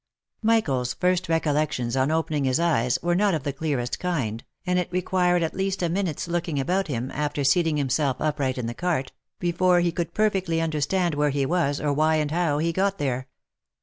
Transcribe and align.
Michael's 0.41 0.95
first 0.95 1.29
recollections 1.29 1.95
on 1.95 2.09
opening 2.09 2.45
his 2.45 2.59
eyes 2.59 2.97
were 3.03 3.13
not 3.13 3.35
of 3.35 3.43
the 3.43 3.53
clearest 3.53 3.99
kind, 3.99 4.43
and 4.65 4.79
it 4.79 4.91
required 4.91 5.43
at 5.43 5.53
least 5.53 5.83
a 5.83 5.89
minute's 5.89 6.27
looking 6.27 6.59
about 6.59 6.87
him, 6.87 7.11
after 7.11 7.43
seating 7.43 7.77
himself 7.77 8.17
upright 8.19 8.57
in 8.57 8.65
the 8.65 8.73
cart, 8.73 9.11
before 9.37 9.79
he 9.79 9.91
could 9.91 10.15
perfectly 10.15 10.59
understand 10.59 11.13
where 11.13 11.29
he 11.29 11.45
was, 11.45 11.79
or 11.79 11.93
why 11.93 12.15
and 12.15 12.31
how 12.31 12.57
he 12.57 12.73
got 12.73 12.97
there. 12.97 13.27